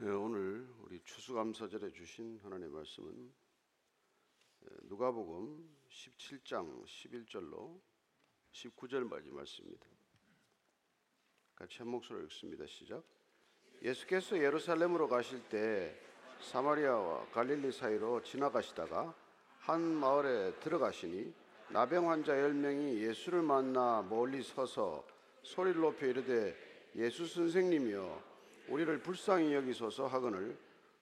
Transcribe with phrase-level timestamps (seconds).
[0.00, 3.32] 예, 오늘 우리 추수감사절에 주신 하나님의 말씀은
[4.62, 7.80] 예, 누가복음 17장 11절로
[8.52, 9.86] 19절까지 말씀입니다.
[11.56, 12.64] 같이 한 목소리로 읽습니다.
[12.68, 13.02] 시작.
[13.82, 16.00] 예수께서 예루살렘으로 가실 때
[16.42, 19.12] 사마리아와 갈릴리 사이로 지나가시다가
[19.58, 21.34] 한 마을에 들어가시니
[21.70, 25.04] 나병 환자 열 명이 예수를 만나 멀리 서서
[25.42, 26.54] 소리를 높여 이르되
[26.94, 28.27] 예수 선생님이여
[28.68, 30.56] 우리를 불쌍히 여기소서 하거늘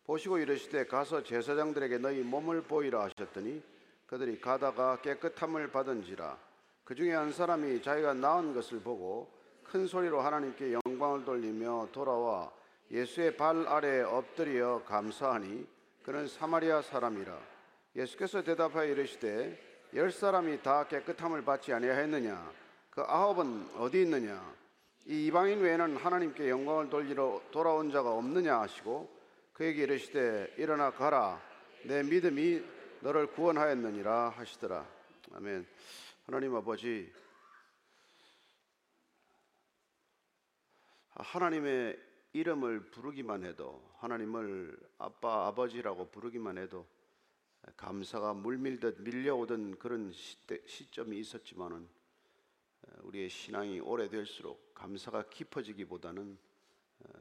[0.04, 3.62] 보시고 이르시되 가서 제사장들에게 너희 몸을 보이라 하셨더니
[4.06, 6.38] 그들이 가다가 깨끗함을 받은지라.
[6.84, 9.28] 그 중에 한 사람이 자기가 나은 것을 보고
[9.64, 12.52] 큰 소리로 하나님께 영광을 돌리며 돌아와
[12.90, 15.66] 예수의 발 아래에 엎드려 감사하니
[16.04, 17.37] 그는 사마리아 사람이라.
[17.96, 22.52] 예수께서 대답하여 이르시되 열 사람이 다 깨끗함을 받지 아니하였느냐?
[22.90, 24.54] 그 아홉은 어디 있느냐
[25.09, 29.09] 이 이방인 외에는 하나님께 영광을 돌리러 돌아온 자가 없느냐 하시고
[29.52, 31.40] 그에게 이르시되 일어나 가라.
[31.85, 32.60] 내 믿음이
[33.02, 34.85] 너를 구원하였느니라 하시더라.
[35.35, 35.65] 아멘.
[36.24, 37.13] 하나님 아버지
[41.10, 41.96] 하나님의
[42.32, 46.85] 이름을 부르기만 해도 하나님을 아빠 아버지라고 부르기만 해도
[47.76, 50.13] 감사가 물밀듯 밀려오던 그런
[50.66, 51.95] 시점이 있었지만은
[53.02, 56.38] 우리의 신앙이 오래될수록 감사가 깊어지기보다는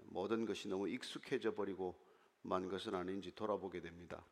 [0.06, 1.96] 모든 것이 너무 익숙해져 버리고
[2.42, 4.26] 만 것은 아닌지 돌아보게 됩니다.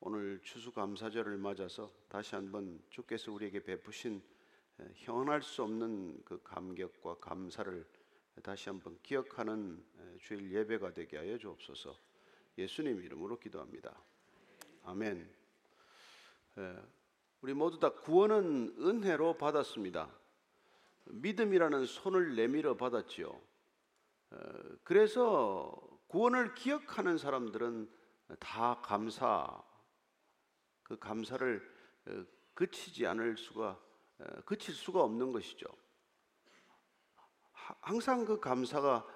[0.00, 4.22] 오늘 추수감사절을 맞아서 다시 한번 주께서 우리에게 베푸신
[4.94, 7.86] 형언할 수 없는 그 감격과 감사를
[8.42, 9.84] 다시 한번 기억하는
[10.20, 11.94] 주일 예배가 되게 하여 주옵소서.
[12.56, 14.02] 예수님 이름으로 기도합니다.
[14.84, 15.30] 아멘.
[17.42, 20.19] 우리 모두 다 구원은 은혜로 받았습니다.
[21.04, 23.40] 믿음이라는 손을 내밀어 받았지요.
[24.84, 25.74] 그래서
[26.06, 27.90] 구원을 기억하는 사람들은
[28.38, 29.62] 다 감사,
[30.82, 31.62] 그 감사를
[32.54, 33.80] 그치지 않을 수가,
[34.44, 35.66] 그칠 수가 없는 것이죠.
[37.80, 39.06] 항상 그 감사가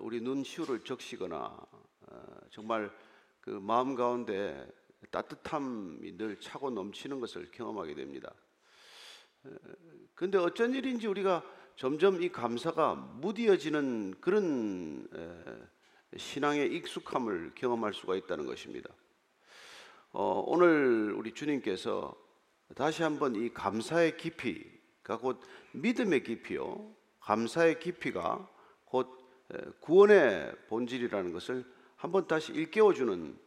[0.00, 1.56] 우리 눈시울을 적시거나
[2.50, 2.94] 정말
[3.40, 4.70] 그 마음 가운데
[5.10, 8.32] 따뜻함이 늘 차고 넘치는 것을 경험하게 됩니다.
[10.14, 11.42] 근데 어쩐 일인지 우리가
[11.76, 15.08] 점점 이 감사가 무디어지는 그런
[16.16, 18.90] 신앙의 익숙함을 경험할 수가 있다는 것입니다.
[20.12, 22.14] 어, 오늘 우리 주님께서
[22.76, 25.40] 다시 한번 이 감사의 깊이가 곧
[25.72, 28.48] 믿음의 깊이요, 감사의 깊이가
[28.84, 29.18] 곧
[29.80, 31.64] 구원의 본질이라는 것을
[31.96, 33.38] 한번 다시 일깨워주는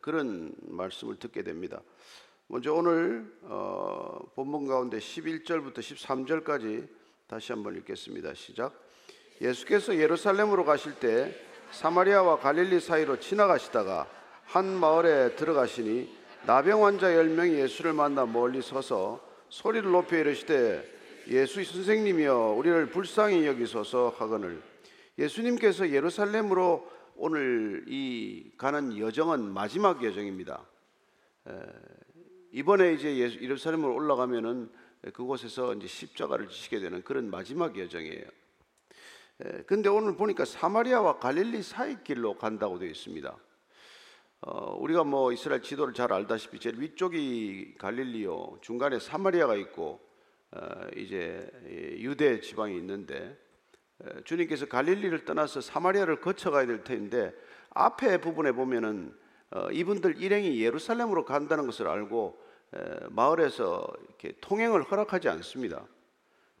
[0.00, 1.82] 그런 말씀을 듣게 됩니다.
[2.50, 6.88] 먼저 오늘 어, 본문 가운데 11절부터 13절까지
[7.26, 8.32] 다시 한번 읽겠습니다.
[8.32, 8.72] 시작.
[9.42, 11.38] 예수께서 예루살렘으로 가실 때
[11.72, 14.08] 사마리아와 갈릴리 사이로 지나가시다가
[14.44, 16.10] 한 마을에 들어가시니
[16.46, 19.20] 나병 환자 열 명이 예수를 만나 멀리 서서
[19.50, 24.62] 소리를 높여 이르시되 예수 선생님이여 우리를 불쌍히 여기소서 하거늘
[25.18, 30.64] 예수님께서 예루살렘으로 오늘 이 가는 여정은 마지막 여정입니다.
[32.52, 34.70] 이번에 이제 예루살렘으로 올라가면은
[35.12, 38.24] 그곳에서 이제 십자가를 지시게 되는 그런 마지막 여정이에요.
[39.66, 43.36] 근데 오늘 보니까 사마리아와 갈릴리 사이 길로 간다고 되어 있습니다.
[44.40, 50.00] 어, 우리가 뭐 이스라엘 지도를 잘 알다시피 제일 위쪽이 갈릴리요, 중간에 사마리아가 있고
[50.52, 51.50] 어, 이제
[51.98, 53.36] 유대 지방이 있는데
[54.24, 57.32] 주님께서 갈릴리를 떠나서 사마리아를 거쳐가야 될 텐데
[57.70, 59.26] 앞에 부분에 보면은 어,
[59.72, 62.38] 이분들 일행이 예루살렘으로 간다는 것을 알고
[62.74, 62.78] 에,
[63.10, 65.86] 마을에서 이렇게 통행을 허락하지 않습니다.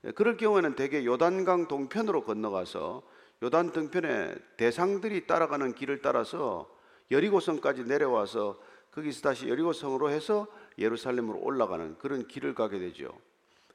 [0.04, 3.02] 에, 그럴 경우에는 대개 요단강 동편으로 건너가서
[3.42, 6.68] 요단 동편에 대상들이 따라가는 길을 따라서
[7.10, 8.58] 여리고성까지 내려와서
[8.90, 10.46] 거기서 다시 여리고성으로 해서
[10.78, 13.12] 예루살렘으로 올라가는 그런 길을 가게 되죠.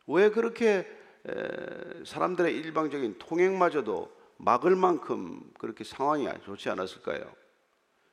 [0.08, 0.88] 왜 그렇게
[1.28, 7.43] 에, 사람들의 일방적인 통행마저도 막을 만큼 그렇게 상황이 좋지 않았을까요?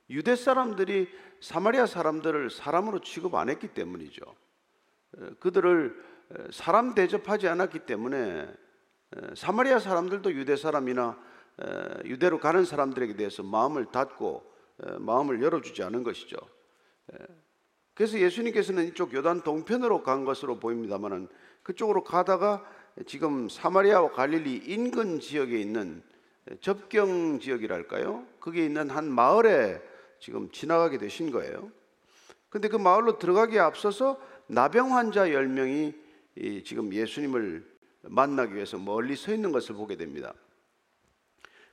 [0.09, 1.09] 유대 사람들이
[1.39, 4.21] 사마리아 사람들을 사람으로 취급 안 했기 때문이죠.
[5.39, 6.03] 그들을
[6.51, 8.47] 사람 대접하지 않았기 때문에
[9.35, 11.17] 사마리아 사람들도 유대 사람이나
[12.05, 14.51] 유대로 가는 사람들에게 대해서 마음을 닫고
[14.99, 16.37] 마음을 열어주지 않은 것이죠.
[17.93, 21.27] 그래서 예수님께서는 이쪽 요단 동편으로 간 것으로 보입니다만은
[21.63, 22.65] 그쪽으로 가다가
[23.05, 26.01] 지금 사마리아와 갈릴리 인근 지역에 있는
[26.61, 28.25] 접경 지역이랄까요?
[28.39, 29.81] 거기에 있는 한 마을에
[30.21, 31.71] 지금 지나가게 되신 거예요.
[32.49, 37.69] 근데 그 마을로 들어가기에 앞서서 나병 환자 10명이 지금 예수님을
[38.03, 40.33] 만나기 위해서 멀리 서 있는 것을 보게 됩니다.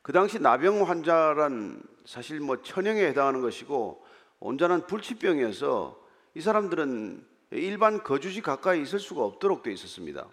[0.02, 4.02] 그 당시 나병 환자란 사실 뭐 천형에 해당하는 것이고
[4.40, 10.26] 온전한 불치병이어서 이 사람들은 일반 거주지 가까이 있을 수가 없도록 되어 있었습니다.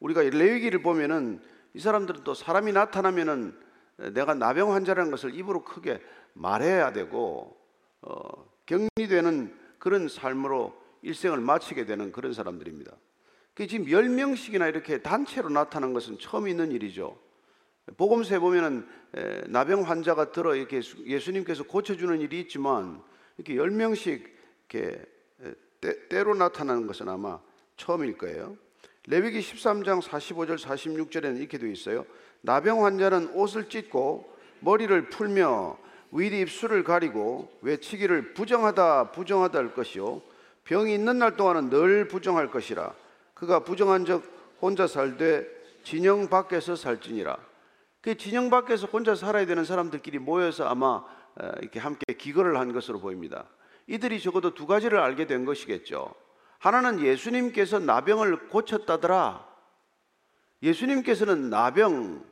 [0.00, 1.42] 우리가 레위기를 보면은
[1.74, 3.58] 이 사람들은 또 사람이 나타나면은
[4.14, 6.00] 내가 나병 환자라는 것을 입으로 크게
[6.34, 7.56] 말해야 되고
[8.02, 8.18] 어,
[8.66, 12.92] 격리되는 그런 삶으로 일생을 마치게 되는 그런 사람들입니다.
[13.54, 17.18] 그 지금 10명씩이나 이렇게 단체로 나타난 것은 처음 있는 일이죠.
[17.96, 18.88] 복음서에 보면은
[19.46, 23.02] 나병 환자가 들어 이렇게 예수님께서 고쳐주는 일이 있지만
[23.36, 24.26] 이렇게 10명씩
[24.70, 25.04] 이렇게
[26.08, 27.38] 때, 로 나타나는 것은 아마
[27.76, 28.56] 처음일 거예요.
[29.06, 32.06] 레위기 13장 45절 46절에는 이렇게 되어 있어요.
[32.40, 35.76] 나병 환자는 옷을 찢고 머리를 풀며
[36.14, 40.22] 위리 입술을 가리고 외치기를 부정하다 부정하다 할 것이요
[40.62, 42.94] 병이 있는 날 동안은 늘 부정할 것이라
[43.34, 44.22] 그가 부정한 적
[44.62, 45.46] 혼자 살되
[45.82, 47.36] 진영 밖에서 살지니라
[48.00, 51.02] 그 진영 밖에서 혼자 살아야 되는 사람들끼리 모여서 아마
[51.36, 53.46] 어, 이렇게 함께 기거를 한 것으로 보입니다.
[53.86, 56.14] 이들이 적어도 두 가지를 알게 된 것이겠죠.
[56.58, 59.46] 하나는 예수님께서 나병을 고쳤다더라.
[60.62, 62.24] 예수님께서는 나병,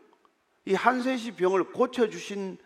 [0.66, 2.61] 이 한세시 병을 고쳐주신 어,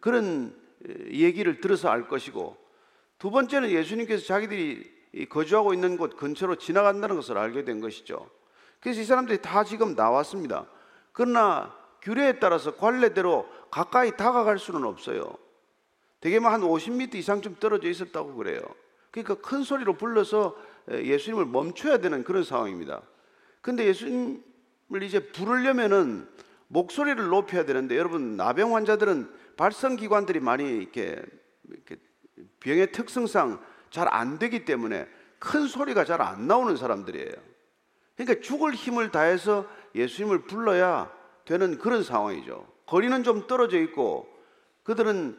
[0.00, 0.54] 그런
[0.84, 2.56] 어, 얘기를 들어서 알 것이고,
[3.18, 8.30] 두 번째는 예수님께서 자기들이 거주하고 있는 곳 근처로 지나간다는 것을 알게 된 것이죠.
[8.80, 10.66] 그래서 이 사람들이 다 지금 나왔습니다.
[11.12, 15.34] 그러나 규례에 따라서 관례대로 가까이 다가갈 수는 없어요.
[16.20, 18.60] 되게만 한 50m 이상쯤 떨어져 있었다고 그래요.
[19.10, 20.56] 그러니까 큰 소리로 불러서
[20.90, 23.02] 예수님을 멈춰야 되는 그런 상황입니다.
[23.60, 26.28] 근데 예수님을 이제 부르려면은
[26.68, 29.30] 목소리를 높여야 되는데 여러분 나병 환자들은
[29.60, 31.22] 발성 기관들이 많이 이렇게,
[31.68, 31.96] 이렇게
[32.60, 35.06] 병의 특성상 잘 안 되기 때문에
[35.38, 37.30] 큰 소리가 잘 안 나오는 사람들이에요.
[38.16, 41.12] 그러니까 죽을 힘을 다해서 예수님을 불러야
[41.44, 42.66] 되는 그런 상황이죠.
[42.86, 44.34] 거리는 좀 떨어져 있고
[44.82, 45.38] 그들은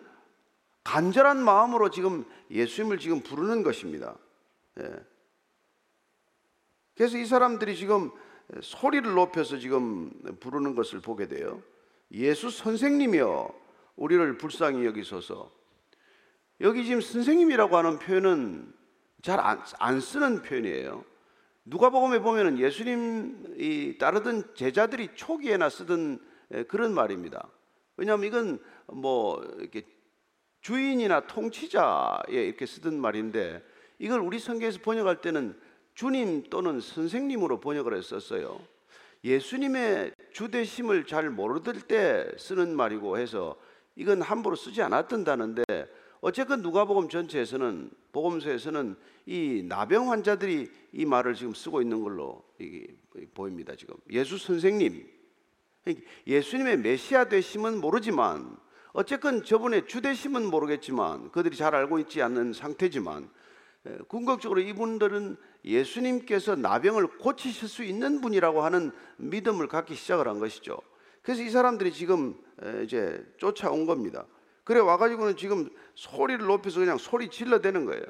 [0.83, 4.15] 간절한 마음으로 지금 예수님을 지금 부르는 것입니다.
[4.81, 5.03] 예.
[6.95, 8.11] 그래서 이 사람들이 지금
[8.61, 11.63] 소리를 높여서 지금 부르는 것을 보게 돼요.
[12.11, 13.61] 예수 선생님이여
[14.01, 15.51] 우리를 불쌍히 여기소서.
[16.59, 18.73] 여기 지금 선생님이라고 하는 표현은
[19.21, 21.05] 잘안 쓰는 표현이에요.
[21.65, 26.19] 누가복음에 보면은 예수님이 따르던 제자들이 초기에나 쓰던
[26.67, 27.47] 그런 말입니다.
[27.95, 29.83] 왜냐하면 이건 뭐 이렇게
[30.61, 33.63] 주인이나 통치자에 이렇게 쓰던 말인데
[33.99, 35.55] 이걸 우리 성경에서 번역할 때는
[35.93, 38.59] 주님 또는 선생님으로 번역을 했었어요.
[39.23, 43.55] 예수님의 주대심을 잘 모르들 때 쓰는 말이고 해서
[43.95, 45.63] 이건 함부로 쓰지 않았던다는데
[46.21, 48.95] 어쨌건 누가복음 전체에서는 복음서에서는
[49.25, 52.43] 이 나병 환자들이 이 말을 지금 쓰고 있는 걸로
[53.33, 53.75] 보입니다.
[53.75, 55.07] 지금 예수 선생님,
[56.27, 58.55] 예수님의 메시아 되심은 모르지만
[58.93, 63.29] 어쨌건 저분의 주 되심은 모르겠지만 그들이 잘 알고 있지 않는 상태지만
[64.07, 70.77] 궁극적으로 이분들은 예수님께서 나병을 고치실 수 있는 분이라고 하는 믿음을 갖기 시작을 한 것이죠.
[71.21, 72.35] 그래서 이 사람들이 지금
[72.83, 74.25] 이제 쫓아온 겁니다.
[74.63, 78.03] 그래 와가지고는 지금 소리를 높여서 그냥 소리 질러대는 거예요.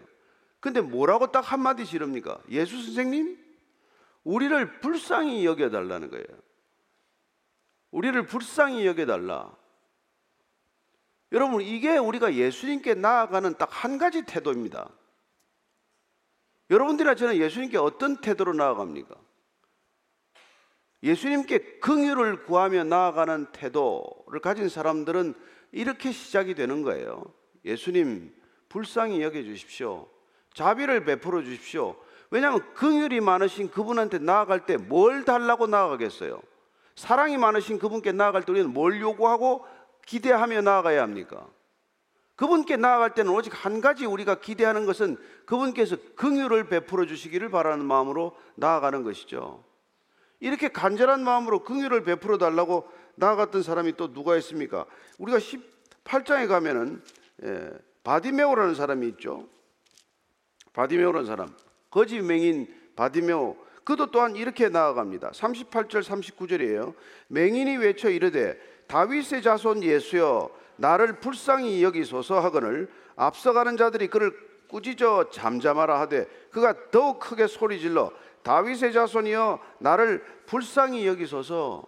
[0.60, 2.40] 근데 뭐라고 딱 한마디 지릅니까?
[2.50, 3.38] 예수 선생님?
[4.24, 6.26] 우리를 불쌍히 여겨달라는 거예요.
[7.90, 9.56] 우리를 불쌍히 여겨달라.
[11.32, 14.90] 여러분, 이게 우리가 예수님께 나아가는 딱 한 가지 태도입니다.
[16.70, 19.16] 여러분들이나 저는 예수님께 어떤 태도로 나아갑니까?
[21.04, 25.34] 예수님께 긍휼을 구하며 나아가는 태도를 가진 사람들은
[25.72, 27.24] 이렇게 시작이 되는 거예요.
[27.66, 28.34] 예수님
[28.70, 30.08] 불쌍히 여겨 주십시오.
[30.54, 31.96] 자비를 베풀어 주십시오.
[32.30, 36.42] 왜냐하면 긍휼이 많으신 그분한테 나아갈 때 뭘 달라고 나아가겠어요?
[36.96, 39.66] 사랑이 많으신 그분께 나아갈 때 우리는 뭘 요구하고
[40.06, 41.48] 기대하며 나아가야 합니까?
[42.36, 48.36] 그분께 나아갈 때는 오직 한 가지 우리가 기대하는 것은 그분께서 긍휼을 베풀어 주시기를 바라는 마음으로
[48.56, 49.64] 나아가는 것이죠.
[50.42, 54.86] 이렇게 간절한 마음으로 긍휼을 베풀어 달라고 나아갔던 사람이 또 누가 있습니까?
[55.20, 57.02] 우리가 18장에 가면은
[57.44, 57.70] 예,
[58.04, 59.48] 바디메오라는 사람이 있죠.
[60.74, 61.56] 바디메오라는 사람.
[61.90, 63.56] 거지 맹인 바디메오.
[63.84, 65.32] 그도 또한 이렇게 나아갑니다.
[65.32, 66.96] 38절 39절이에요.
[67.28, 74.34] 맹인이 외쳐 이르되 다윗의 자손 예수여 나를 불쌍히 여기소서 하거늘 앞서가는 자들이 그를
[74.68, 78.12] 꾸짖어 잠잠하라 하되 그가 더욱 크게 소리질러
[78.44, 81.84] 다윗의 자손이여 나를 불쌍히 여기소서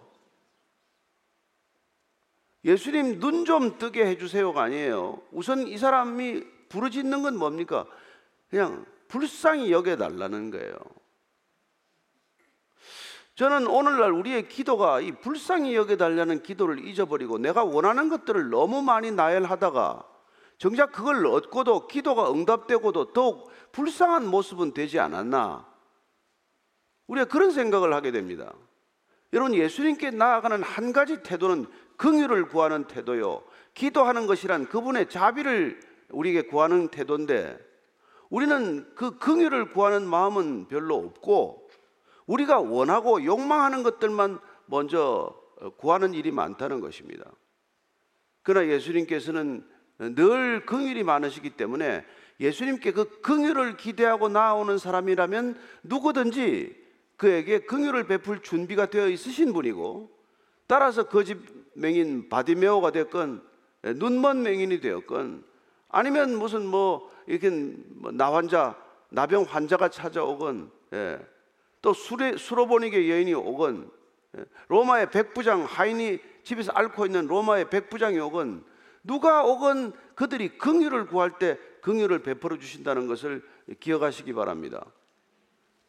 [2.64, 5.20] 예수님 눈 좀 뜨게 해주세요가 아니에요.
[5.30, 7.84] 우선 이 사람이 부르짖는 건 뭡니까?
[8.48, 10.74] 그냥 불쌍히 여겨달라는 거예요.
[13.34, 20.04] 저는 오늘날 우리의 기도가 이 불쌍히 여겨달라는 기도를 잊어버리고 내가 원하는 것들을 너무 많이 나열하다가
[20.56, 25.66] 정작 그걸 얻고도 기도가 응답되고도 더욱 불쌍한 모습은 되지 않았나?
[27.06, 28.52] 우리가 그런 생각을 하게 됩니다.
[29.32, 33.42] 여러분 예수님께 나아가는 한 가지 태도는 긍휼을 구하는 태도요.
[33.74, 35.80] 기도하는 것이란 그분의 자비를
[36.10, 37.58] 우리에게 구하는 태도인데
[38.30, 41.68] 우리는 그 긍휼을 구하는 마음은 별로 없고
[42.26, 45.34] 우리가 원하고 욕망하는 것들만 먼저
[45.76, 47.30] 구하는 일이 많다는 것입니다.
[48.42, 49.66] 그러나 예수님께서는
[49.98, 52.04] 늘 긍휼이 많으시기 때문에
[52.40, 56.83] 예수님께 그 긍휼을 기대하고 나오는 사람이라면 누구든지
[57.16, 60.10] 그에게 긍휼을 베풀 준비가 되어 있으신 분이고
[60.66, 61.38] 따라서 거지
[61.74, 63.42] 맹인 바디메오가 됐건
[63.82, 65.44] 눈먼 맹인이 되었건
[65.88, 68.76] 아니면 무슨 뭐 이렇게 뭐 나환자
[69.10, 71.18] 나병 환자가 찾아오건 예.
[71.82, 73.90] 또 수레, 수로보니게 여인이 오건
[74.38, 74.44] 예.
[74.68, 78.64] 로마의 백부장 하인이 집에서 앓고 있는 로마의 백부장이 오건
[79.04, 83.42] 누가 오건 그들이 긍휼을 구할 때 긍휼을 베풀어 주신다는 것을
[83.78, 84.84] 기억하시기 바랍니다.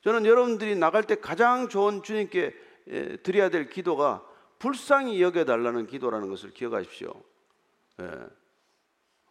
[0.06, 2.54] 저는 여러분들이 나갈 때 가장 좋은 주님께
[2.90, 4.24] 예, 드려야 될 기도가
[4.60, 7.12] 불쌍히 여겨달라는 기도라는 것을 기억하십시오.
[8.02, 8.12] 예.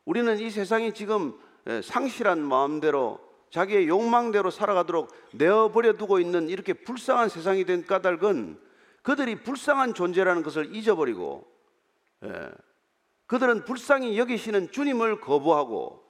[0.05, 1.39] 우리는 이 세상이 지금
[1.69, 8.61] 예, 상실한 마음대로 자기의 욕망대로 살아가도록 내어버려 두고 있는 이렇게 불쌍한 세상이 된 까닭은
[9.03, 11.47] 그들이 불쌍한 존재라는 것을 잊어버리고
[13.27, 16.04] 그들은 불쌍히 여기시는 주님을 거부하고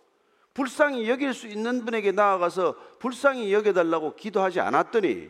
[0.55, 5.29] 불쌍히 여길 수 있는 분에게 나아가서 불쌍히 여겨달라고 기도하지 않았더니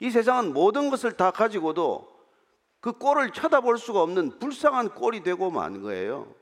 [0.00, 2.10] 이 세상은 모든 것을 다 가지고도
[2.80, 6.32] 그 꼴을 쳐다볼 수가 없는 불쌍한 꼴이 되고 만 거예요.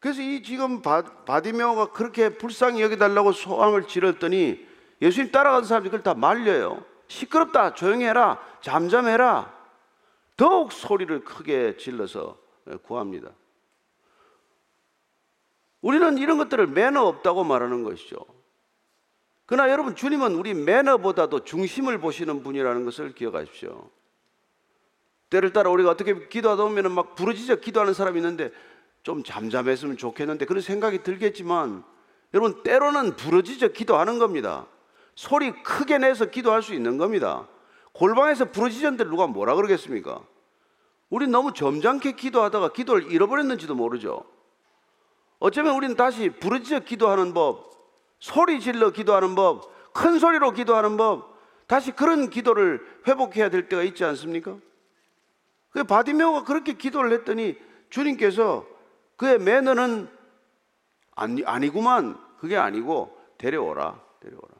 [0.00, 4.66] 그래서 이 지금 바, 바디메오가 그렇게 불쌍히 여겨달라고 소망을 지렀더니
[5.02, 6.84] 예수님 따라간 사람들이 그걸 다 말려요.
[7.08, 9.59] 시끄럽다, 조용해라, 잠잠해라.
[10.40, 12.38] 더욱 소리를 크게 질러서
[12.84, 13.30] 구합니다.
[15.82, 18.16] 우리는 이런 것들을 매너 없다고 말하는 것이죠.
[19.44, 23.90] 그러나 여러분, 주님은 우리 매너보다도 중심을 보시는 분이라는 것을 기억하십시오.
[25.28, 28.50] 때를 따라 우리가 어떻게 기도하다 보면 막 부르짖어 기도하는 사람이 있는데
[29.02, 31.84] 좀 잠잠했으면 좋겠는데 그런 생각이 들겠지만
[32.32, 34.66] 여러분, 때로는 부르짖어 기도하는 겁니다.
[35.14, 37.46] 소리 크게 내서 기도할 수 있는 겁니다.
[37.92, 40.29] 골방에서 부르짖었는데 누가 뭐라 그러겠습니까?
[41.10, 44.24] 우리 너무 점잖게 기도하다가 기도를 잃어버렸는지도 모르죠.
[45.40, 47.70] 어쩌면 우리는 다시 부르짖어 기도하는 법,
[48.20, 51.36] 소리 질러 기도하는 법, 큰 소리로 기도하는 법,
[51.66, 54.56] 다시 그런 기도를 회복해야 될 때가 있지 않습니까?
[55.70, 57.56] 그 바디메오가 그렇게 기도를 했더니
[57.90, 58.66] 주님께서
[59.16, 60.08] 그의 매너는
[61.14, 64.54] 아니, 아니구만 그게 아니고 데려오라 데려오라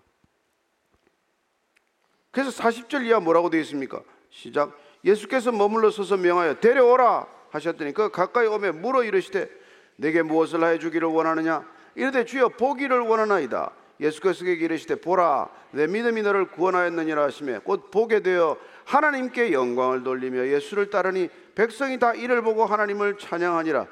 [2.30, 4.02] 그래서 40절 이하 뭐라고 되어 있습니까?
[4.30, 4.78] 시작.
[5.04, 9.48] 예수께서 머물러 서서 명하여 데려오라 하셨더니 그 가까이 오매 물어 이르시되
[9.96, 11.64] 내게 무엇을 하여 주기를 원하느냐
[11.94, 18.20] 이르되 주여 보기를 원하나이다 예수께서 그에게 이르시되 보라 내 믿음이 너를 구원하였느니라 하시매 곧 보게
[18.20, 23.86] 되어 하나님께 영광을 돌리며 예수를 따르니 백성이 다 이를 보고 하나님을 찬양하니라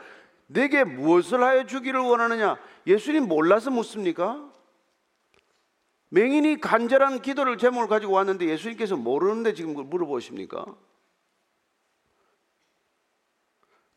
[0.47, 4.49] 내게 무엇을 하여 주기를 원하느냐 예수님 몰라서 묻습니까?
[6.11, 10.65] 맹인이 간절한 기도를 제목을 가지고 왔는데 예수님께서 모르는데 지금 물어보십니까?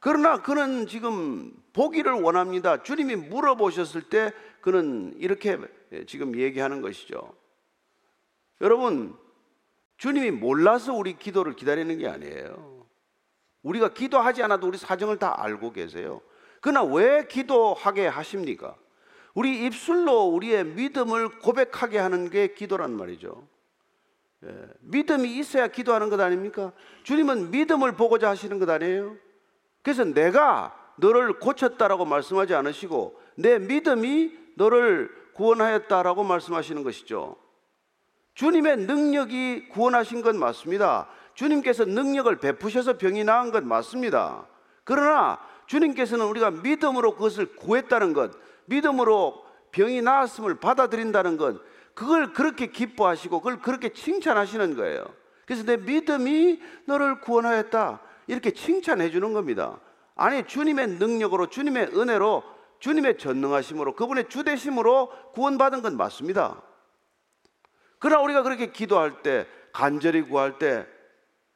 [0.02, 2.82] 그러나 그는 지금 보기를 원합니다.
[2.82, 5.60] 주님이 물어보셨을 때 그는 이렇게
[6.08, 7.34] 지금 얘기하는 것이죠.
[8.62, 9.16] 여러분,
[9.98, 12.88] 주님이 몰라서 우리 기도를 기다리는 게 아니에요.
[13.62, 16.20] 우리가 기도하지 않아도 우리 사정을 다 알고 계세요.
[16.62, 18.76] 그러나 왜 기도하게 하십니까?
[19.36, 23.48] 우리 입술로 우리의 믿음을 고백하게 하는 게 기도란 말이죠.
[24.46, 26.74] 예, 믿음이 있어야 기도하는 것 아닙니까?
[27.04, 29.16] 주님은 믿음을 보고자 하시는 것 아니에요?
[29.82, 37.36] 그래서 내가 너를 고쳤다라고 말씀하지 않으시고 내 믿음이 너를 구원하였다라고 말씀하시는 것이죠.
[38.36, 41.08] 주님의 능력이 구원하신 건 맞습니다.
[41.34, 44.46] 주님께서 능력을 베푸셔서 병이 나은 것 맞습니다.
[44.84, 48.32] 그러나 주님께서는 우리가 믿음으로 그것을 구했다는 것,
[48.66, 51.62] 믿음으로 병이 나았음을 받아들인다는 것,
[51.94, 55.06] 그걸 그렇게 기뻐하시고 그걸 그렇게 칭찬하시는 거예요.
[55.46, 58.02] 그래서 내 믿음이 너를 구원하였다.
[58.32, 59.82] 이렇게 칭찬해 주는 겁니다.
[60.16, 62.44] 아니, 주님의 능력으로, 주님의 은혜로,
[62.80, 66.64] 주님의 전능하심으로, 그분의 주대심으로 구원받은 건 맞습니다.
[68.00, 70.88] 그러나 우리가 그렇게 기도할 때, 간절히 구할 때,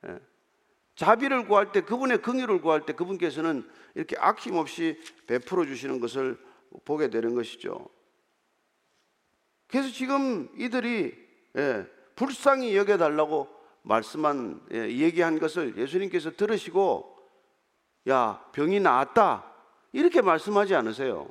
[0.05, 0.19] 예,
[0.97, 6.37] 자비를 구할 때, 그분의 긍휼을 구할 때, 그분께서는 이렇게 아낌없이 베풀어 주시는 것을
[6.83, 7.87] 보게 되는 것이죠.
[9.67, 11.15] 그래서 지금 이들이
[11.55, 11.85] 예,
[12.17, 13.54] 불쌍히 여겨달라고
[13.85, 17.15] 말씀한 예, 얘기한 것을 예수님께서 들으시고
[18.09, 19.45] 야 병이 나았다
[19.93, 21.29] 이렇게 말씀하지 않으세요.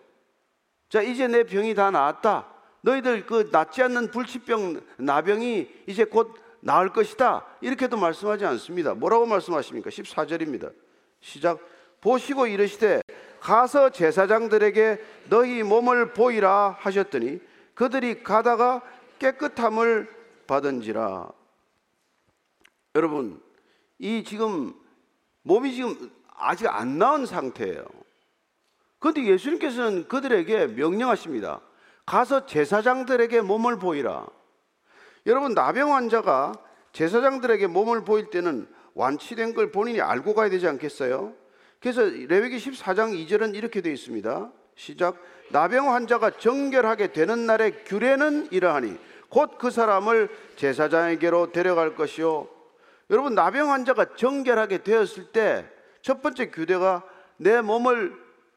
[0.89, 2.47] 자 이제 내 병이 다 나았다.
[2.81, 7.45] 너희들 그 낫지 않는 불치병 나병이 이제 곧 나을 것이다.
[7.61, 8.95] 이렇게도 말씀하지 않습니다.
[8.95, 9.91] 뭐라고 말씀하십니까?
[9.91, 10.73] 14절입니다.
[11.21, 11.59] 시작.
[12.01, 13.01] 보시고 이르시되
[13.41, 17.41] 가서 제사장들에게 너희 몸을 보이라 하셨더니
[17.75, 18.83] 그들이 가다가
[19.19, 20.09] 깨끗함을
[20.47, 21.44] 받은지라.
[22.95, 23.41] 여러분,
[23.99, 24.73] 이 지금
[25.43, 27.85] 몸이 지금 아직 안 나은 상태예요.
[29.01, 31.61] 그런데 예수님께서는 그들에게 명령하십니다.
[32.07, 34.27] 가서 제사장들에게 몸을 보이라.
[35.27, 36.53] 여러분, 나병 환자가
[36.93, 41.35] 제사장들에게 몸을 보일 때는 완치된 걸 본인이 알고 가야 되지 않겠어요?
[41.81, 44.53] 그래서 레위기 14장 2절은 이렇게 되어 있습니다.
[44.77, 45.17] 시작.
[45.51, 48.97] 나병 환자가 정결하게 되는 날의 규례는 이러하니
[49.29, 52.54] 곧 그 사람을 제사장에게로 데려갈 것이요.
[53.11, 57.03] 여러분 나병 환자가 정결하게 되었을 때 첫 번째 규례가
[57.39, 58.15] 내 몸을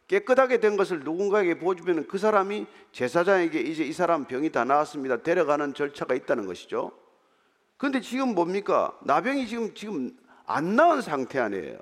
[0.10, 5.24] 깨끗하게 된 것을 누군가에게 보여주면 그 사람이 제사장에게 이제 이 사람 병이 다 나았습니다.
[5.24, 6.92] 데려가는 절차가 있다는 것이죠.
[7.78, 8.98] 그런데 지금 뭡니까?
[9.04, 10.12] 나병이 지금 지금
[10.46, 11.80] 안 나은 상태 아니에요.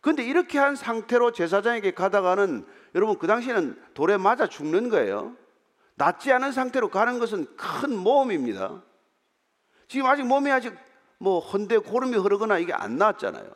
[0.00, 5.36] 그런데 이렇게 한 상태로 제사장에게 가다가는 여러분 그 당시에는 돌에 맞아 죽는 거예요.
[5.96, 8.82] 낫지 않은 상태로 가는 것은 큰 모험입니다.
[9.86, 10.74] 지금 아직 몸이 아직
[11.18, 13.50] 뭐 헌데 고름이 흐르거나 이게 안 나왔잖아요.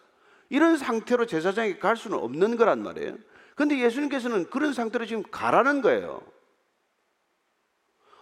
[0.50, 3.16] 이런 상태로 제사장에게 갈 수는 없는 거란 말이에요.
[3.54, 6.20] 근데 예수님께서는 그런 상태로 지금 가라는 거예요.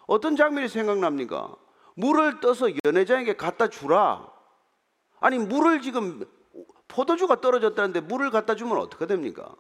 [0.07, 1.57] 어떤 장면이 생각납니까?
[1.95, 4.29] 물을 떠서 연회장에게 갖다 주라.
[5.21, 6.25] 아니, 물을 지금
[6.89, 9.55] 포도주가 떨어졌다는데 물을 갖다 주면 어떻게 됩니까?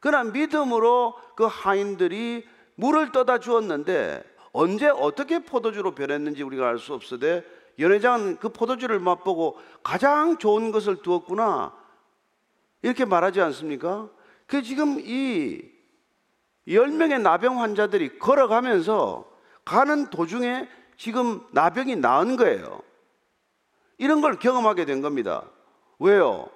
[0.00, 7.44] 그러나 믿음으로 그 하인들이 물을 떠다 주었는데 언제 어떻게 포도주로 변했는지 우리가 알 수 없으되
[7.80, 11.74] 연회장은 그 포도주를 맛보고 가장 좋은 것을 두었구나
[12.82, 14.08] 이렇게 말하지 않습니까?
[14.46, 15.62] 그 지금 이
[16.68, 19.28] 10명의 나병 환자들이 걸어가면서
[19.64, 22.82] 가는 도중에 지금 나병이 나은 거예요.
[23.98, 25.44] 이런 걸 경험하게 된 겁니다.
[25.98, 26.48] 왜요?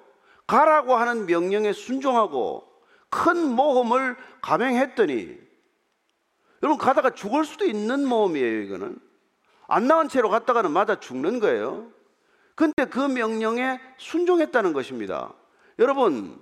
[0.47, 2.67] 가라고 하는 명령에 순종하고
[3.09, 5.37] 큰 모험을 감행했더니
[6.61, 8.99] 여러분 가다가 죽을 수도 있는 모험이에요, 이거는.
[9.67, 11.91] 안 나은 채로 갔다가는 맞아 죽는 거예요.
[12.55, 15.33] 근데 그 명령에 순종했다는 것입니다.
[15.79, 16.39] 여러분,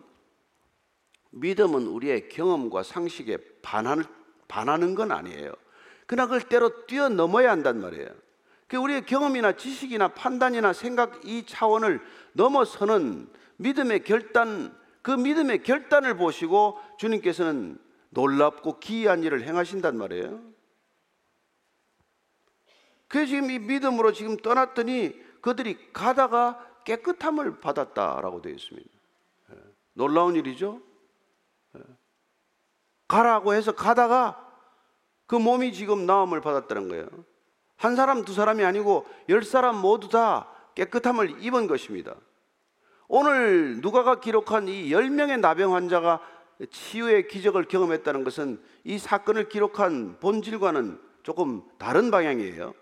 [1.31, 4.03] 믿음은 우리의 경험과 상식에 반하는,
[4.47, 5.51] 반하는 건 아니에요.
[6.05, 8.09] 그러나 그걸 때로 뛰어넘어야 한단 말이에요.
[8.67, 12.01] 그 우리의 경험이나 지식이나 판단이나 생각 이 차원을
[12.33, 17.79] 넘어서는 믿음의 결단, 그 믿음의 결단을 보시고 주님께서는
[18.11, 20.52] 놀랍고 기이한 일을 행하신단 말이에요.
[23.13, 28.89] 그 지금 이 믿음으로 지금 떠났더니 그들이 가다가 깨끗함을 받았다라고 되어 있습니다.
[29.51, 29.55] 예.
[29.93, 30.81] 놀라운 일이죠.
[31.77, 31.81] 예.
[33.07, 34.51] 가라고 해서 가다가
[35.27, 37.07] 그 몸이 지금 나음을 받았다는 거예요.
[37.75, 42.15] 한 사람, 두 사람이 아니고 열 사람 모두 다 깨끗함을 입은 것입니다.
[43.07, 46.19] 오늘 누가가 기록한 이 10명의 나병 환자가
[46.71, 52.73] 치유의 기적을 경험했다는 것은 이 사건을 기록한 본질과는 조금 다른 방향이에요.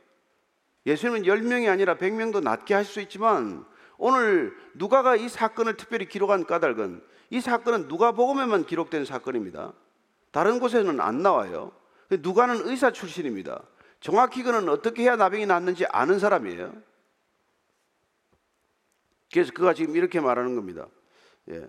[0.86, 3.66] 예수님은 10명이 아니라 100명도 낫게 할수 있지만
[3.98, 9.74] 오늘 누가가 이 사건을 특별히 기록한 까닭은 이 사건은 누가복음에만 기록된 사건입니다.
[10.32, 11.72] 다른 곳에는 안 나와요.
[12.10, 13.62] 누가는 의사 출신입니다.
[14.00, 16.74] 정확히 그는 어떻게 해야 나병이 낫는지 아는 사람이에요.
[19.32, 20.88] 그래서 그가 지금 이렇게 말하는 겁니다.
[21.50, 21.66] 예.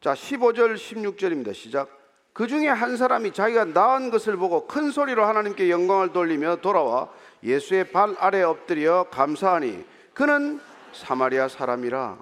[0.00, 1.54] 자, 15절, 16절입니다.
[1.54, 2.03] 시작.
[2.34, 7.08] 그 중에 한 사람이 자기가 나은 것을 보고 큰 소리로 하나님께 영광을 돌리며 돌아와
[7.44, 10.60] 예수의 발 아래 엎드려 감사하니 그는
[10.92, 12.18] 사마리아 사람이라.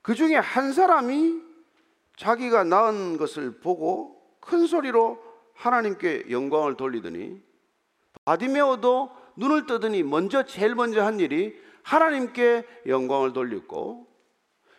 [0.00, 1.42] 그 중에 한 사람이
[2.16, 7.42] 자기가 나은 것을 보고 큰 소리로 하나님께 영광을 돌리더니
[8.24, 14.06] 바디메오도 눈을 뜨더니 먼저 제일 먼저 한 일이 하나님께 영광을 돌렸고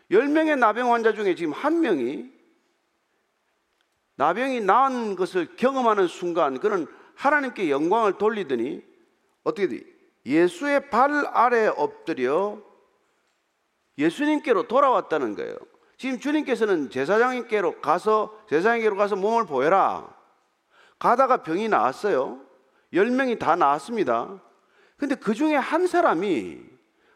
[0.09, 2.34] 열 명의 나병 환자 중에 지금 한 명이
[4.15, 8.83] 나병이 나은 것을 경험하는 순간 그는 하나님께 영광을 돌리더니
[9.43, 9.83] 어떻게 돼?
[10.25, 12.59] 예수의 발 아래 엎드려
[13.97, 15.55] 예수님께로 돌아왔다는 거예요.
[15.97, 20.13] 지금 주님께서는 제사장님께로 가서 제사장님께로 가서 몸을 보여라.
[20.99, 22.41] 가다가 병이 나왔어요.
[22.93, 24.41] 열 명이 다 나왔습니다.
[24.97, 26.61] 근데 그 중에 한 사람이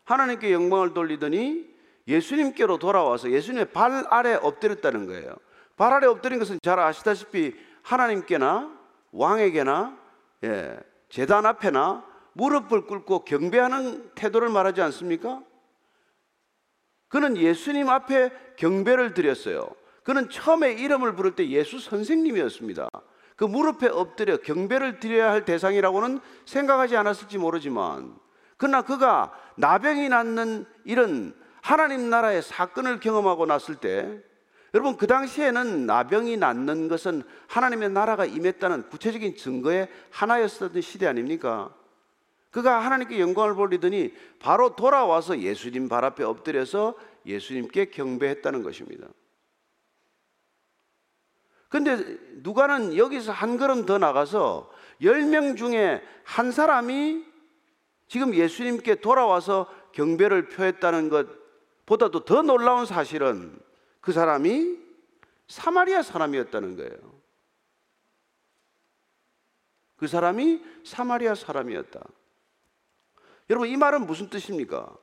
[0.04, 1.68] 하나님께 영광을 돌리더니
[2.08, 5.36] 예수님께로 돌아와서 예수님의 발 아래 엎드렸다는 거예요.
[5.80, 8.70] 발 아래 엎드린 것은 잘 아시다시피 하나님께나
[9.14, 9.98] 왕에게나
[10.44, 15.42] 예, 재단 앞에나 무릎을 꿇고 경배하는 태도를 말하지 않습니까?
[17.08, 19.70] 그는 예수님 앞에 경배를 드렸어요.
[20.04, 22.90] 그는 처음에 이름을 부를 때 예수 선생님이었습니다.
[23.38, 28.20] 그 무릎에 엎드려 경배를 드려야 할 대상이라고는 생각하지 않았을지 모르지만
[28.58, 34.22] 그러나 그가 나병이 낫는 이런 하나님 나라의 사건을 경험하고 났을 때
[34.74, 41.74] 여러분 그 당시에는 나병이 낫는 것은 하나님의 나라가 임했다는 구체적인 증거의 하나였었던 시대 아닙니까?
[42.52, 49.08] 그가 하나님께 영광을 돌리더니 바로 돌아와서 예수님 발 앞에 엎드려서 예수님께 경배했다는 것입니다.
[51.68, 57.24] 근데 누가는 여기서 한 걸음 더 나가서 10명 중에 한 사람이
[58.08, 63.60] 지금 예수님께 돌아와서 경배를 표했다는 것보다도 더 놀라운 사실은
[64.02, 64.78] 그 사람이
[65.48, 67.20] 사마리아 사람이었다는 거예요.
[69.98, 72.00] 그 사람이 사마리아 사람이었다.
[73.50, 74.96] 여러분, 이 말은 무슨 뜻입니까?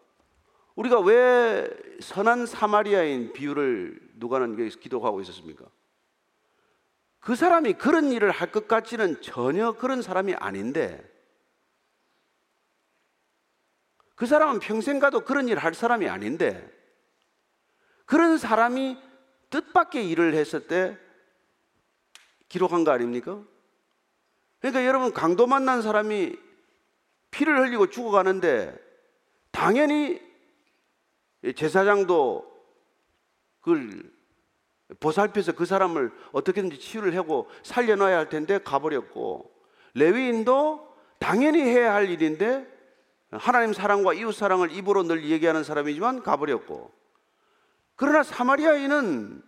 [0.76, 1.68] 우리가 왜
[2.00, 5.64] 선한 사마리아인 비유를 누가는 기도하고 있었습니까?
[7.18, 11.02] 그 사람이 그런 일을 할 것 같지는 전혀 그런 사람이 아닌데
[14.14, 16.70] 그 사람은 평생 가도 그런 일할 사람이 아닌데
[18.06, 18.96] 그런 사람이
[19.50, 20.96] 뜻밖의 일을 했을 때
[22.48, 23.42] 기록한 거 아닙니까?
[24.60, 26.36] 그러니까 여러분 강도 만난 사람이
[27.30, 28.74] 피를 흘리고 죽어가는데
[29.50, 30.20] 당연히
[31.54, 32.56] 제사장도
[33.60, 34.02] 그걸
[35.00, 39.52] 보살펴서 그 사람을 어떻게든지 치유를 하고 살려놔야 할 텐데 가버렸고
[39.94, 42.66] 레위인도 당연히 해야 할 일인데
[43.32, 46.95] 하나님 사랑과 이웃 사랑을 입으로 늘 얘기하는 사람이지만 가버렸고
[47.96, 49.42] 그러나 사마리아인은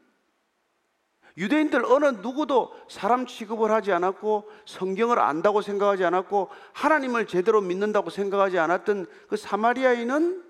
[1.37, 8.59] 유대인들 어느 누구도 사람 취급을 하지 않았고 성경을 안다고 생각하지 않았고 하나님을 제대로 믿는다고 생각하지
[8.59, 10.45] 않았던 그 사마리아인은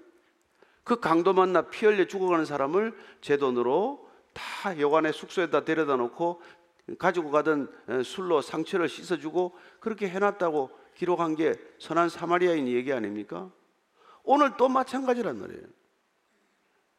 [0.85, 6.41] 그 강도 만나 피 흘려 죽어가는 사람을 제 돈으로 다 여관의 숙소에다 데려다 놓고
[6.99, 7.71] 가지고 가던
[8.03, 13.51] 술로 상처를 씻어주고 그렇게 해놨다고 기록한 게 선한 사마리아인 얘기 아닙니까?
[14.23, 15.78] 오늘 또 마찬가지란 말이에요.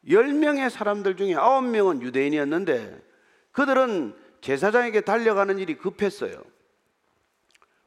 [0.06, 3.02] 10명의 사람들 중에 9명은 유대인이었는데
[3.52, 6.42] 그들은 제사장에게 달려가는 일이 급했어요.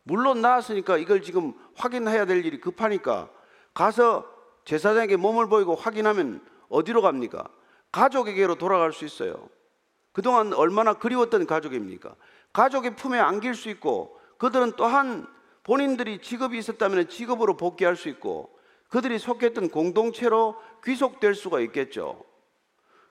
[0.04, 3.30] 물론 나왔으니까 이걸 지금 확인해야 될 일이 급하니까
[3.74, 4.30] 가서
[4.66, 7.48] 제사장에게 몸을 보이고 확인하면 어디로 갑니까?
[7.92, 9.50] 가족에게로 돌아갈 수 있어요.
[10.12, 12.16] 그동안 얼마나 그리웠던 가족입니까?
[12.52, 15.28] 가족의 품에 안길 수 있고 그들은 또한
[15.64, 18.53] 본인들이 직업이 있었다면 직업으로 복귀할 수 있고
[18.94, 22.24] 그들이 속했던 공동체로 귀속될 수가 있겠죠.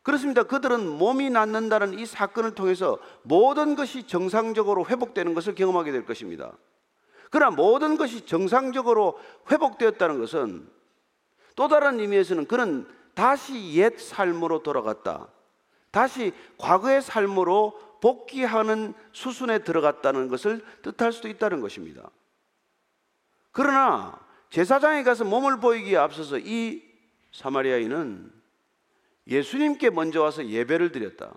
[0.04, 0.44] 그렇습니다.
[0.44, 6.52] 그들은 몸이 낫는다는 이 사건을 통해서 모든 것이 정상적으로 회복되는 것을 경험하게 될 것입니다.
[7.32, 9.18] 그러나 모든 것이 정상적으로
[9.50, 10.70] 회복되었다는 것은
[11.56, 15.26] 또 다른 의미에서는 그는 다시 옛 삶으로 돌아갔다.
[15.90, 22.08] 다시 과거의 삶으로 복귀하는 수순에 들어갔다는 것을 뜻할 수도 있다는 것입니다.
[23.50, 26.82] 그러나 제사장에 가서 몸을 보이기에 앞서서 이
[27.32, 28.30] 사마리아인은
[29.26, 31.32] 예수님께 먼저 와서 예배를 드렸다.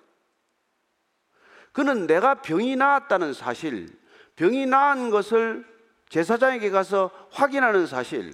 [1.72, 3.88] 그는 내가 병이 나았다는 사실,
[4.36, 5.66] 병이 나은 것을
[6.10, 8.34] 제사장에게 가서 확인하는 사실,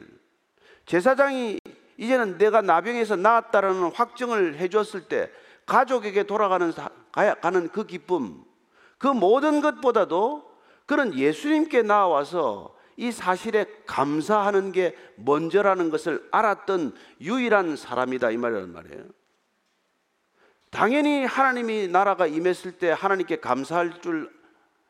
[0.87, 1.59] 제사장이
[1.97, 5.29] 이제는 내가 나병에서 나았다라는 확정을 해줬을 때
[5.67, 6.73] 가족에게 돌아가는
[7.11, 8.43] 가는 그 기쁨,
[8.97, 10.51] 그 모든 것보다도
[10.87, 19.03] 그는 예수님께 나와서 이 사실에 감사하는 게 먼저라는 것을 알았던 유일한 사람이다 이 말이란 말이에요.
[20.69, 24.31] 당연히 하나님이 나라가 임했을 때 하나님께 감사할 줄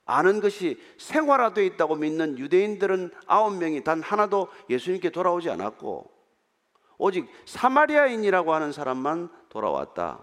[0.06, 6.12] 아는 것이 생활화되어 있다고 믿는 유대인들은 아홉 명이 단 하나도 예수님께 돌아오지 않았고
[6.98, 10.20] 오직 사마리아인이라고 하는 사람만 돌아왔다.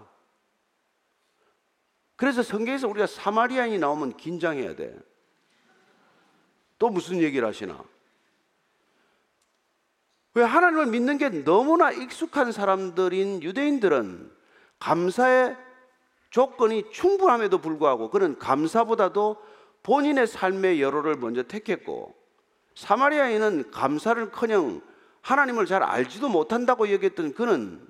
[2.15, 4.95] 그래서 성경에서 우리가 사마리아인이 나오면 긴장해야 돼.
[6.79, 7.83] 또 무슨 얘기를 하시나?
[10.33, 14.31] 왜 하나님을 믿는 게 너무나 익숙한 사람들인 유대인들은
[14.79, 15.57] 감사의
[16.29, 19.37] 조건이 충분함에도 불구하고 그는 감사보다도
[19.83, 22.15] 본인의 삶의 여로를 먼저 택했고
[22.75, 24.81] 사마리아인은 감사를 커녕
[25.21, 27.85] 하나님을 잘 알지도 못한다고 얘기했던 그는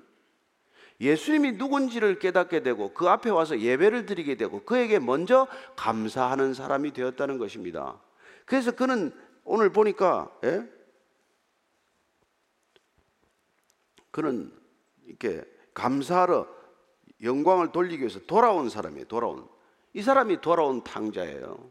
[1.00, 7.38] 예수님이 누군지를 깨닫게 되고 그 앞에 와서 예배를 드리게 되고 그에게 먼저 감사하는 사람이 되었다는
[7.38, 7.98] 것입니다.
[8.50, 9.12] 그래서 그는
[9.44, 10.68] 오늘 보니까 예?
[14.10, 14.52] 그는
[15.04, 16.48] 이렇게 감사하러
[17.22, 19.04] 영광을 돌리기 위해서 돌아온 사람이에요.
[19.04, 19.48] 돌아온
[19.92, 21.70] 이 사람이 돌아온 탕자예요.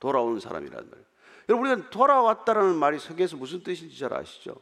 [0.00, 1.06] 돌아온 사람이란 말이에요.
[1.50, 4.60] 여러분 우리가 돌아왔다라는 말이 성경에서 무슨 뜻인지 잘 아시죠?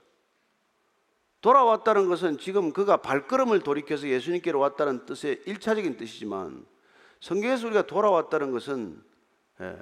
[1.41, 6.67] 돌아왔다는 것은 지금 그가 발걸음을 돌이켜서 예수님께로 왔다는 뜻의 일차적인 뜻이지만
[7.21, 9.03] 성경에서 우리가 돌아왔다는 것은
[9.63, 9.79] 예,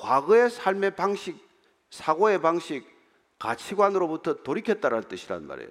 [0.00, 1.36] 과거의 삶의 방식,
[1.90, 2.86] 사고의 방식,
[3.38, 5.70] 가치관으로부터 돌이켰다는 뜻이란 말이에요.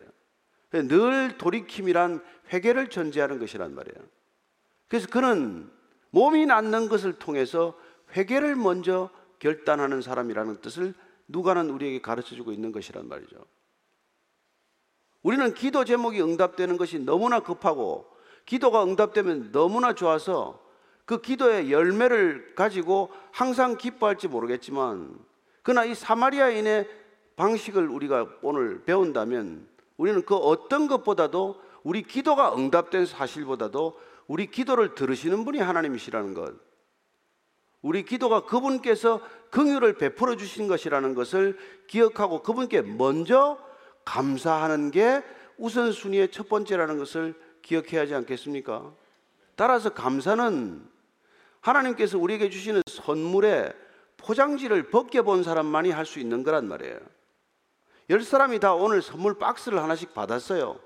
[0.87, 4.07] 늘 돌이킴이란 회개를 전제하는 것이란 말이에요.
[4.87, 5.71] 그래서 그는
[6.11, 7.75] 몸이 낫는 것을 통해서
[8.15, 10.93] 회개를 먼저 결단하는 사람이라는 뜻을
[11.27, 13.35] 누가는 우리에게 가르쳐 주고 있는 것이란 말이죠.
[15.23, 18.07] 우리는 기도 제목이 응답되는 것이 너무나 급하고
[18.45, 20.68] 기도가 응답되면 너무나 좋아서
[21.09, 25.17] 그 기도의 열매를 가지고 항상 기뻐할지 모르겠지만
[25.63, 26.87] 그러나 이 사마리아인의
[27.35, 29.67] 방식을 우리가 오늘 배운다면
[29.97, 36.53] 우리는 그 어떤 것보다도 우리 기도가 응답된 사실보다도 우리 기도를 들으시는 분이 하나님이시라는 것.
[37.81, 39.19] 우리 기도가 그분께서
[39.49, 43.57] 긍휼을 베풀어 주신 것이라는 것을 기억하고 그분께 먼저
[44.05, 45.23] 감사하는 게
[45.57, 48.93] 우선순위의 첫 번째라는 것을 기억해야 하지 않겠습니까?
[49.55, 50.98] 따라서 감사는
[51.61, 53.73] 하나님께서 우리에게 주시는 선물의
[54.17, 56.99] 포장지를 벗겨본 사람만이 할 수 있는 거란 말이에요.
[58.09, 60.79] 열 사람이 다 오늘 선물 박스를 하나씩 받았어요.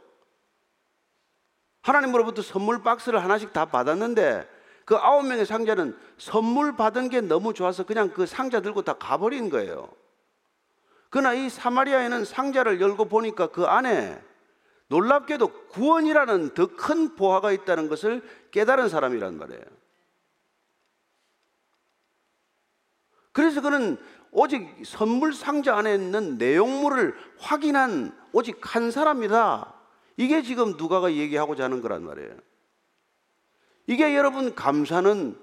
[1.82, 4.48] 하나님으로부터 선물 박스를 하나씩 다 받았는데
[4.86, 9.50] 그 아홉 명의 상자는 선물 받은 게 너무 좋아서 그냥 그 상자 들고 다 가버린
[9.50, 9.90] 거예요.
[11.10, 14.22] 그러나 이 사마리아에는 상자를 열고 보니까 그 안에
[14.88, 19.62] 놀랍게도 구원이라는 더 큰 보화가 있다는 것을 깨달은 사람이란 말이에요.
[23.34, 23.98] 그래서 그는
[24.32, 29.74] 오직 선물 상자 안에 있는 내용물을 확인한 오직 한 사람이다.
[30.18, 32.38] 이게 지금 누가가 얘기하고자 하는 거란 말이에요.
[33.88, 35.38] 이게 여러분 감사는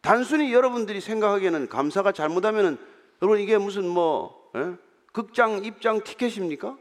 [0.00, 2.76] 단순히 여러분들이 생각하기에는 감사가 잘못하면은
[3.22, 4.76] 여러분 이게 무슨 뭐 에?
[5.12, 6.76] 극장 입장 티켓입니까?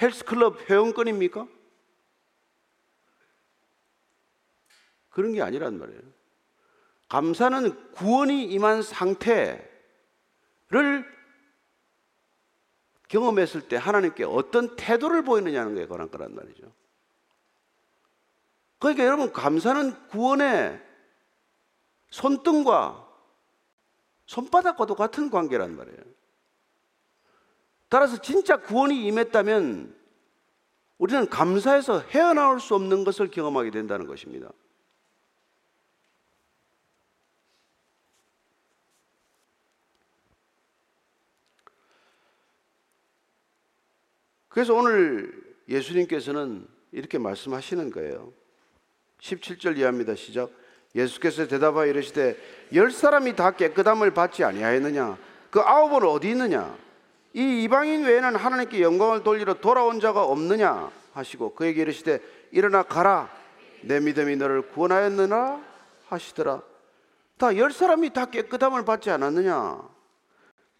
[0.00, 1.46] 헬스클럽 회원권입니까?
[5.10, 6.19] 그런 게 아니란 말이에요.
[7.10, 9.60] 감사는 구원이 임한 상태를
[13.08, 16.72] 경험했을 때 하나님께 어떤 태도를 보이느냐는 관한 거란 말이죠.
[18.78, 20.80] 그러니까 여러분 감사는 구원의
[22.10, 23.08] 손등과
[24.26, 25.98] 손바닥과도 같은 관계란 말이에요.
[27.88, 29.96] 따라서 진짜 구원이 임했다면
[30.98, 34.48] 우리는 감사해서 헤어나올 수 없는 것을 경험하게 된다는 것입니다.
[44.50, 45.32] 그래서 오늘
[45.68, 48.32] 예수님께서는 이렇게 말씀하시는 거예요.
[49.20, 50.14] 17절 이하입니다.
[50.16, 50.50] 시작.
[50.94, 52.36] 예수께서 대답하여 이르시되
[52.74, 55.16] 열 사람이 다 깨끗함을 받지 아니하였느냐?
[55.50, 56.76] 그 아홉은 어디 있느냐?
[57.32, 60.90] 이 이방인 외에는 하나님께 영광을 돌리러 돌아온 자가 없느냐?
[61.14, 63.30] 하시고 그에게 이르시되 일어나 가라.
[63.82, 65.64] 내 믿음이 너를 구원하였느냐?
[66.08, 66.60] 하시더라.
[67.38, 69.80] 다 열 사람이 다 깨끗함을 받지 않았느냐?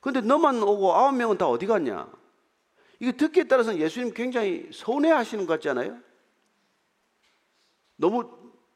[0.00, 2.08] 근데 너만 오고 아홉 명은 다 어디 갔냐?
[3.00, 5.98] 이거 듣기에 따라서는 예수님 굉장히 서운해하시는 것 같잖아요.
[7.96, 8.30] 너무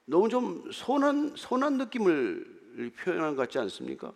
[0.07, 4.13] 너무 좀 선한 선한 느낌을 표현한 것 같지 않습니까?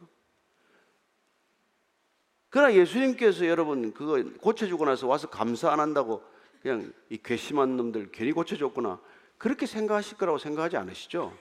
[2.51, 6.23] 그러나 예수님께서 여러분 그거 고쳐주고 나서 와서 감사 안 한다고
[6.63, 9.01] 그냥 이 괘씸한 놈들 괜히 고쳐줬구나
[9.37, 11.37] 그렇게 생각하실 거라고 생각하지 않으시죠?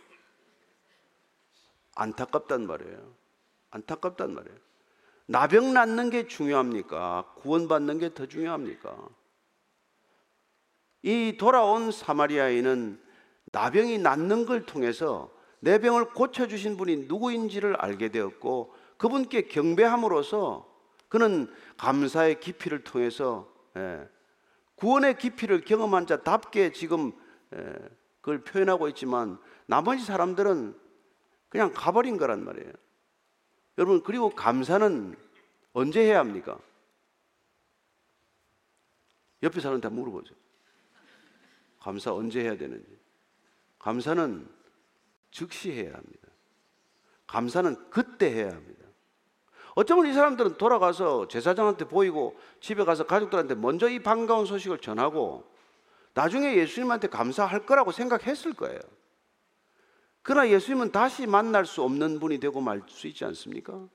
[1.95, 3.13] 안타깝단 말이에요.
[3.71, 4.66] 안타깝단 말이에요.
[5.27, 7.33] 나병 낫는 게 중요합니까?
[7.37, 8.95] 구원받는 게 더 중요합니까?
[11.03, 13.01] 이 돌아온 사마리아인은
[13.51, 20.67] 나병이 낫는 걸 통해서 내 병을 고쳐주신 분이 누구인지를 알게 되었고 그분께 경배함으로써
[21.09, 24.07] 그는 감사의 깊이를 통해서 예,
[24.75, 27.11] 구원의 깊이를 경험한 자답게 지금
[27.53, 27.73] 예,
[28.21, 30.77] 그걸 표현하고 있지만 나머지 사람들은
[31.49, 32.71] 그냥 가버린 거란 말이에요.
[33.77, 35.15] 여러분 그리고 감사는
[35.73, 36.57] 언제 해야 합니까?
[39.43, 40.33] 옆에 사람한테 물어보죠.
[41.79, 42.97] 감사 언제 해야 되는지.
[43.79, 44.47] 감사는
[45.31, 46.27] 즉시 해야 합니다.
[47.27, 48.85] 감사는 그때 해야 합니다.
[49.75, 55.47] 어쩌면 이 사람들은 돌아가서 제사장한테 보이고 집에 가서 가족들한테 먼저 이 반가운 소식을 전하고
[56.15, 58.79] 나중에 예수님한테 감사할 거라고 생각했을 거예요.
[60.27, 63.87] 그러나 예수님은 다시 만날 수 없는 분이 되고 말 수 있지 않습니까?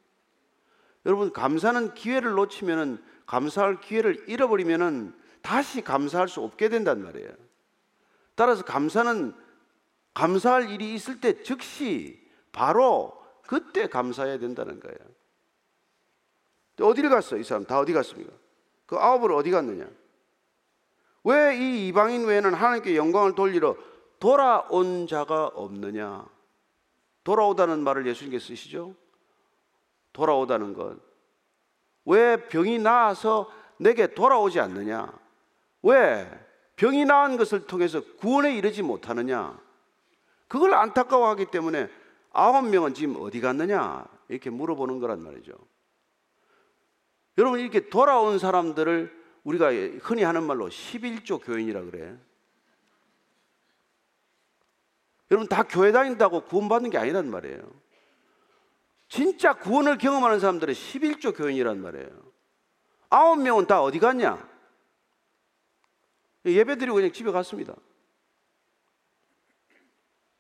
[1.05, 7.29] 여러분 감사는 기회를 놓치면은 감사할 기회를 잃어버리면은 다시 감사할 수 없게 된단 말이에요.
[8.35, 9.35] 따라서 감사는
[10.15, 12.19] 감사할 일이 있을 때 즉시
[12.51, 13.13] 바로
[13.47, 14.99] 그때 감사해야 된다는 거예요.
[16.81, 17.37] 어디를 갔어?
[17.37, 18.33] 이 사람 다 어디 갔습니까?
[18.87, 19.87] 그 아홉을 어디 갔느냐?
[21.25, 23.77] 왜 이 이방인 외에는 하나님께 영광을 돌리러
[24.23, 26.25] 돌아온 자가 없느냐?
[27.25, 28.95] 돌아오다는 말을 예수님께 쓰시죠?
[30.13, 30.97] 돌아오다는 것.
[32.05, 35.13] 왜 병이 나아서 내게 돌아오지 않느냐?
[35.83, 36.31] 왜
[36.77, 39.61] 병이 나은 것을 통해서 구원에 이르지 못하느냐?
[40.47, 41.89] 그걸 안타까워하기 때문에
[42.31, 44.07] 아홉 명은 지금 어디 갔느냐?
[44.29, 45.53] 이렇게 물어보는 거란 말이죠.
[47.39, 52.17] 여러분 이렇게 돌아온 사람들을 우리가 흔히 하는 말로 11조 교인이라 그래.
[55.33, 57.63] 여러분 다 교회 다닌다고 구원받는 게 아니란 말이에요.
[59.09, 62.11] 진짜 구원을 경험하는 사람들은 11조 교인이란 말이에요.
[63.09, 64.47] 아홉 명은 다 어디 갔냐?
[66.45, 67.75] 예배 드리고 그냥 집에 갔습니다.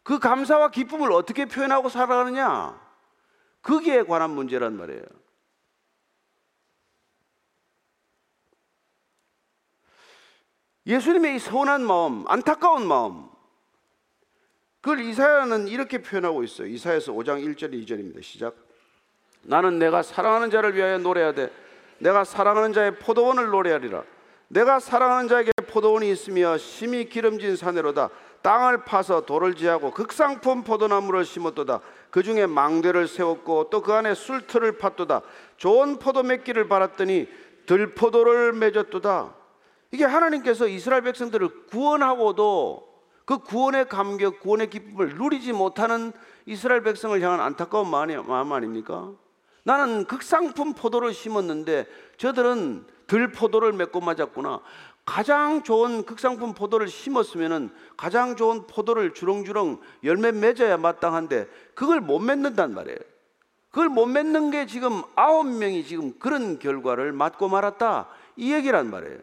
[0.02, 2.78] 그 감사와 기쁨을 어떻게 표현하고 살아가느냐?
[3.62, 5.04] 거기에 관한 문제란 말이에요.
[10.84, 13.31] 예수님의 이 서운한 마음, 안타까운 마음,
[14.82, 16.66] 그걸 이사야는 이렇게 표현하고 있어요.
[16.66, 18.20] 이사야서 5장 1절 2절입니다.
[18.22, 18.56] 시작.
[19.42, 21.50] 나는 내가 사랑하는 자를 위하여 노래하되
[21.98, 24.02] 내가 사랑하는 자의 포도원을 노래하리라.
[24.48, 28.10] 내가 사랑하는 자에게 포도원이 있으며 심히 기름진 산으로다.
[28.42, 31.80] 땅을 파서 돌을 지하고 극상품 포도나무를 심었도다.
[32.10, 35.22] 그 중에 망대를 세웠고 또 그 안에 술틀을 팠도다.
[35.58, 37.28] 좋은 포도 맺기를 바랐더니
[37.66, 39.32] 들포도를 맺었도다.
[39.92, 42.91] 이게 하나님께서 이스라엘 백성들을 구원하고도
[43.24, 46.12] 그 구원의 감격, 구원의 기쁨을 누리지 못하는
[46.46, 49.12] 이스라엘 백성을 향한 안타까운 마음 아닙니까?
[49.64, 54.60] 나는 극상품 포도를 심었는데 저들은 들 포도를 맺고 맞았구나.
[55.04, 62.74] 가장 좋은 극상품 포도를 심었으면 가장 좋은 포도를 주렁주렁 열매 맺어야 마땅한데 그걸 못 맺는단
[62.74, 62.98] 말이에요.
[63.70, 68.08] 그걸 못 맺는 게 지금 아홉 명이 지금 그런 결과를 맞고 말았다.
[68.36, 69.18] 이 얘기란 말이에요.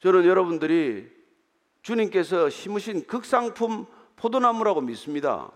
[0.00, 1.11] 저는 여러분들이
[1.82, 5.50] 주님께서 심으신 극상품 포도나무라고 믿습니다.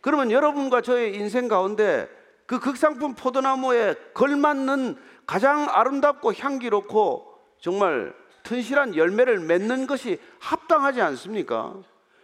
[0.00, 2.08] 그러면 여러분과 저의 인생 가운데
[2.46, 11.74] 그 극상품 포도나무에 걸맞는 가장 아름답고 향기롭고 정말 튼실한 열매를 맺는 것이 합당하지 않습니까?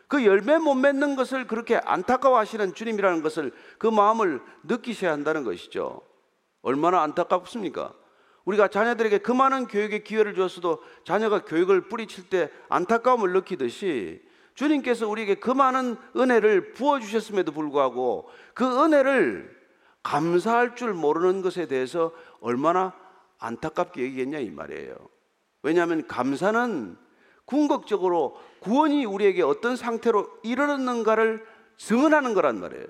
[0.07, 6.03] 그 열매 못 맺는 것을 그렇게 안타까워하시는 주님이라는 것을 그 마음을 느끼셔야 한다는 것이죠.
[6.61, 7.93] 얼마나 안타깝습니까?
[8.45, 14.23] 우리가 자녀들에게 그 많은 교육의 기회를 주었어도 자녀가 교육을 뿌리칠 때 안타까움을 느끼듯이
[14.55, 19.63] 주님께서 우리에게 그 많은 은혜를 부어주셨음에도 불구하고 그 은혜를
[20.03, 22.93] 감사할 줄 모르는 것에 대해서 얼마나
[23.39, 24.97] 안타깝게 얘기했냐 이 말이에요.
[25.63, 26.97] 왜냐하면 감사는
[27.45, 31.45] 궁극적으로 구원이 우리에게 어떤 상태로 이르렀는가를
[31.77, 32.87] 증언하는 거란 말이에요.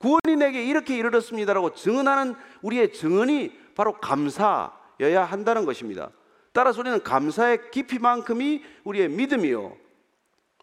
[0.00, 6.10] 구원이 내게 이렇게 이르렀습니다라고 증언하는 우리의 증언이 바로 감사여야 한다는 것입니다.
[6.52, 9.76] 따라서 우리는 감사의 깊이만큼이 우리의 믿음이요.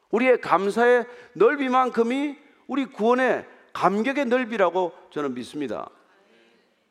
[0.09, 2.35] 우리의 감사의 넓이만큼이
[2.67, 5.89] 우리 구원의 감격의 넓이라고 저는 믿습니다.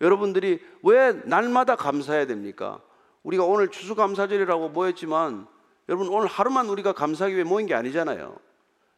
[0.01, 2.81] 여러분들이 왜 날마다 감사해야 됩니까?
[3.25, 5.49] 우리가 오늘 추수감사절이라고 모였지만
[5.89, 8.37] 여러분 오늘 하루만 우리가 감사하기 위해 모인 게 아니잖아요.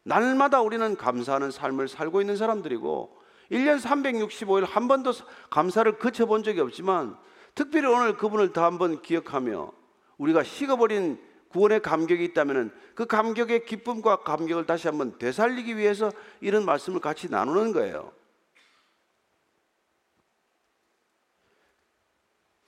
[0.03, 3.18] 날마다 우리는 감사하는 삶을 살고 있는 사람들이고
[3.51, 5.11] 1년 365일 한 번도
[5.49, 7.17] 감사를 그쳐본 적이 없지만
[7.55, 9.71] 특별히 오늘 그분을 더 한번 기억하며
[10.17, 16.99] 우리가 식어버린 구원의 감격이 있다면 그 감격의 기쁨과 감격을 다시 한번 되살리기 위해서 이런 말씀을
[16.99, 18.11] 같이 나누는 거예요.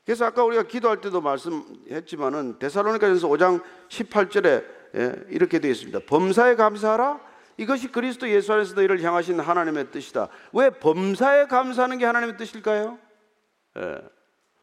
[0.04, 6.00] 그래서 아까 우리가 기도할 때도 말씀했지만은 데살로니가전서 5장 18절에 예, 이렇게 되어 있습니다.
[6.06, 7.31] 범사에 감사하라.
[7.62, 10.30] 이것이 그리스도 예수 안에서도 이를 향하신 하나님의 뜻이다.
[10.52, 12.98] 왜 범사에 감사하는 게 하나님의 뜻일까요?
[13.78, 14.02] 예.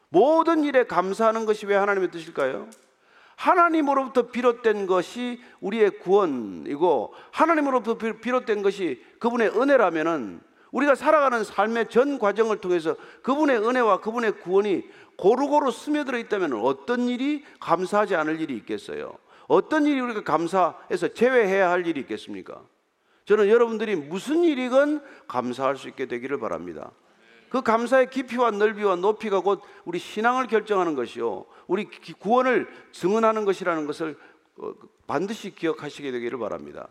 [0.09, 2.67] 모든 일에 감사하는 것이 왜 하나님의 뜻일까요?
[3.37, 10.41] 하나님으로부터 비롯된 것이 우리의 구원이고 하나님으로부터 비롯된 것이 그분의 은혜라면은
[10.73, 14.83] 우리가 살아가는 삶의 전 과정을 통해서 그분의 은혜와 그분의 구원이
[15.15, 19.13] 고루고루 스며들어 있다면 어떤 일이 감사하지 않을 일이 있겠어요?
[19.47, 22.61] 어떤 일이 우리가 감사해서 제외해야 할 일이 있겠습니까?
[23.29, 26.89] 저는 여러분들이 무슨 일이건 감사할 수 있게 되기를 바랍니다.
[27.49, 31.45] 그 감사의 깊이와 넓이와 높이가 곧 우리 신앙을 결정하는 것이요.
[31.67, 31.85] 우리
[32.17, 34.17] 구원을 증언하는 것이라는 것을
[34.57, 34.73] 어,
[35.05, 36.87] 반드시 기억하시게 되기를 바랍니다.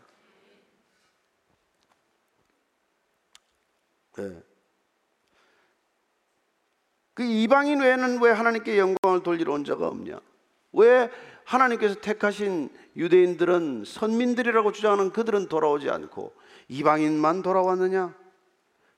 [4.15, 4.41] 네.
[7.15, 10.21] 그 이방인 외에는 왜 하나님께 영광을 돌리러 온 자가 없냐?
[10.71, 11.11] 왜
[11.49, 16.31] 하나님께서 택하신 유대인들은 선민들이라고 주장하는 그들은 돌아오지 않고
[16.67, 18.15] 이방인만 돌아왔느냐?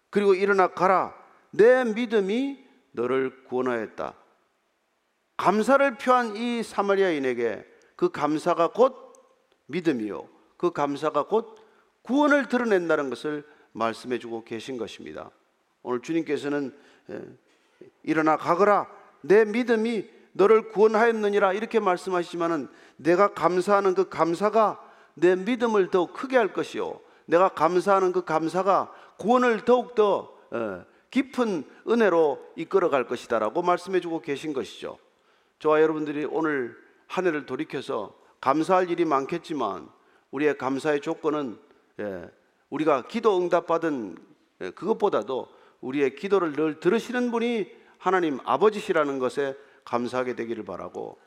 [0.10, 1.16] 그리고 일어나 가라.
[1.52, 4.16] 내 믿음이 너를 구원하였다.
[5.38, 9.14] 감사를 표한 이 사마리아인에게 그 감사가 곧
[9.68, 10.28] 믿음이요.
[10.58, 11.56] 그 감사가 곧
[12.02, 15.32] 구원을 드러낸다는 것을 말씀해 주고 계신 것입니다.
[15.84, 16.78] 오늘 주님께서는
[18.04, 18.90] 일어나 가거라.
[19.22, 24.80] 내 믿음이 너를 구원하였느니라 이렇게 말씀하시지만은 내가 감사하는 그 감사가
[25.14, 27.00] 내 믿음을 더 크게 할 것이요.
[27.26, 30.34] 내가 감사하는 그 감사가 구원을 더욱 더
[31.10, 34.98] 깊은 은혜로 이끌어 갈 것이다라고 말씀해 주고 계신 것이죠.
[35.60, 36.76] 저와 여러분들이 오늘
[37.08, 39.90] 한 해를 돌이켜서 감사할 일이 많겠지만
[40.32, 41.60] 우리의 감사의 조건은
[42.70, 44.18] 우리가 기도 응답받은
[44.76, 45.48] 그것보다도
[45.82, 49.56] 우리의 기도를 늘 들으시는 분이 하나님 아버지시라는 것에
[49.86, 51.18] 감사하게 되기를 바라고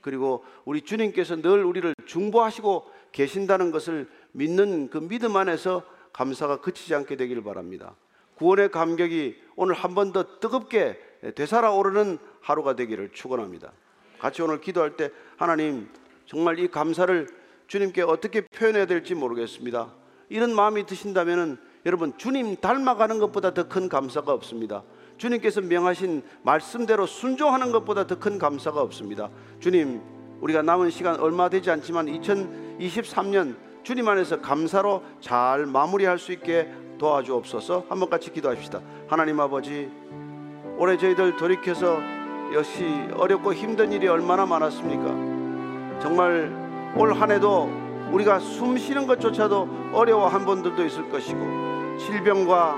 [0.00, 7.16] 그리고 우리 주님께서 늘 우리를 중보하시고 계신다는 것을 믿는 그 믿음 안에서 감사가 그치지 않게
[7.16, 7.94] 되기를 바랍니다.
[8.36, 10.98] 구원의 감격이 오늘 한 번 더 뜨겁게
[11.34, 13.72] 되살아오르는 하루가 되기를 축원합니다.
[14.18, 15.88] 같이 오늘 기도할 때 하나님
[16.26, 17.28] 정말 이 감사를
[17.66, 19.92] 주님께 어떻게 표현해야 될지 모르겠습니다.
[20.28, 21.56] 이런 마음이 드신다면은
[21.86, 24.82] 여러분 주님 닮아가는 것보다 더 큰 감사가 없습니다.
[25.16, 29.28] 주님께서 명하신 말씀대로 순종하는 것보다 더 큰 감사가 없습니다.
[29.60, 30.00] 주님,
[30.40, 37.86] 우리가 남은 시간 얼마 되지 않지만 2023년 주님 안에서 감사로 잘 마무리할 수 있게 도와주옵소서.
[37.88, 38.80] 한번 같이 기도합시다.
[39.08, 39.90] 하나님 아버지,
[40.78, 41.98] 올해 저희들 돌이켜서
[42.52, 42.84] 역시
[43.14, 46.00] 어렵고 힘든 일이 얼마나 많았습니까?
[46.00, 46.50] 정말
[46.96, 47.70] 올 한 해도
[48.12, 52.76] 우리가 숨 쉬는 것조차도 어려워한 분들도 있을 것이고 질병과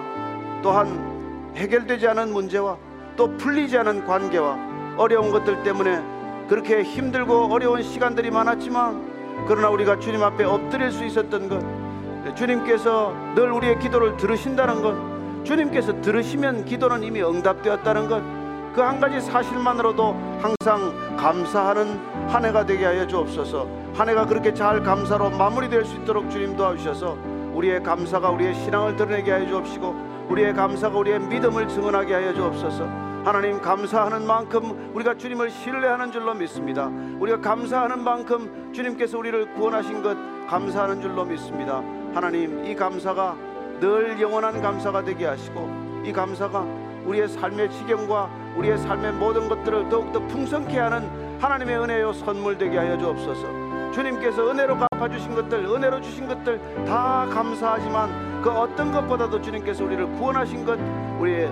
[0.62, 1.15] 또한
[1.56, 2.76] 해결되지 않은 문제와
[3.16, 4.58] 또 풀리지 않은 관계와
[4.98, 6.02] 어려운 것들 때문에
[6.48, 13.50] 그렇게 힘들고 어려운 시간들이 많았지만 그러나 우리가 주님 앞에 엎드릴 수 있었던 것 주님께서 늘
[13.52, 18.46] 우리의 기도를 들으신다는 것 주님께서 들으시면 기도는 이미 응답되었다는 것
[18.76, 21.98] 그 한 가지 사실만으로도 항상 감사하는
[22.28, 23.66] 한 해가 되게 하여 주옵소서.
[23.94, 27.16] 한 해가 그렇게 잘 감사로 마무리될 수 있도록 주님 도와주셔서
[27.54, 29.94] 우리의 감사가 우리의 신앙을 드러내게 하여 주옵시고
[30.28, 32.84] 우리의 감사가 우리의 믿음을 증언하게 하여 주옵소서.
[33.24, 36.86] 하나님 감사하는 만큼 우리가 주님을 신뢰하는 줄로 믿습니다.
[37.18, 40.16] 우리가 감사하는 만큼 주님께서 우리를 구원하신 것
[40.48, 41.82] 감사하는 줄로 믿습니다.
[42.14, 43.36] 하나님 이 감사가
[43.80, 46.64] 늘 영원한 감사가 되게 하시고 이 감사가
[47.04, 51.08] 우리의 삶의 지경과 우리의 삶의 모든 것들을 더욱더 풍성케 하는
[51.40, 53.92] 하나님의 은혜요 선물 되게 하여 주옵소서.
[53.92, 60.64] 주님께서 은혜로 갚아주신 것들, 은혜로 주신 것들 다 감사하지만 그 어떤 것보다도 주님께서 우리를 구원하신
[60.64, 60.78] 것,
[61.18, 61.48] 우리의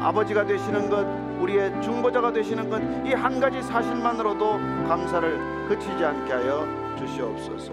[0.00, 1.04] 아버지가 되시는 것,
[1.40, 4.52] 우리의 중보자가 되시는 것, 이 한 가지 사실만으로도
[4.86, 6.64] 감사를 그치지 않게 하여
[6.96, 7.72] 주시옵소서.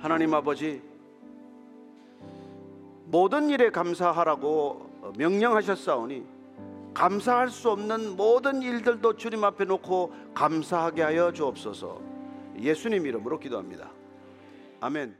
[0.00, 0.82] 하나님 아버지,
[3.04, 6.26] 모든 일에 감사하라고 명령하셨사오니
[6.94, 12.00] 감사할 수 없는 모든 일들도 주님 앞에 놓고 감사하게 하여 주옵소서.
[12.58, 13.91] 예수님 이름으로 기도합니다.
[14.82, 15.16] 아멘.